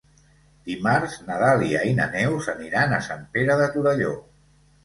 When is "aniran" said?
2.57-2.97